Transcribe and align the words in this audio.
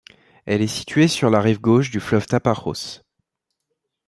Elle 0.47 0.63
est 0.63 0.67
située 0.67 1.07
sur 1.07 1.29
la 1.29 1.41
rive 1.41 1.61
gauche 1.61 1.91
du 1.91 1.99
fleuve 1.99 2.25
Tapajós. 2.25 3.03